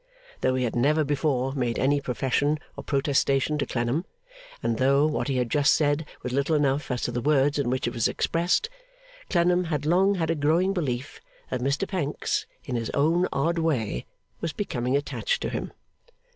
Though 0.39 0.55
he 0.55 0.63
had 0.63 0.75
never 0.75 1.03
before 1.03 1.53
made 1.53 1.77
any 1.77 2.01
profession 2.01 2.57
or 2.75 2.83
protestation 2.83 3.59
to 3.59 3.67
Clennam, 3.67 4.05
and 4.63 4.79
though 4.79 5.05
what 5.05 5.27
he 5.27 5.37
had 5.37 5.51
just 5.51 5.75
said 5.75 6.07
was 6.23 6.33
little 6.33 6.55
enough 6.55 6.89
as 6.89 7.03
to 7.03 7.11
the 7.11 7.21
words 7.21 7.59
in 7.59 7.69
which 7.69 7.85
it 7.87 7.93
was 7.93 8.07
expressed, 8.07 8.67
Clennam 9.29 9.65
had 9.65 9.85
long 9.85 10.15
had 10.15 10.31
a 10.31 10.35
growing 10.35 10.73
belief 10.73 11.21
that 11.51 11.61
Mr 11.61 11.87
Pancks, 11.87 12.47
in 12.63 12.75
his 12.77 12.89
own 12.95 13.27
odd 13.31 13.59
way, 13.59 14.07
was 14.39 14.53
becoming 14.53 14.97
attached 14.97 15.39
to 15.43 15.49
him. 15.49 15.71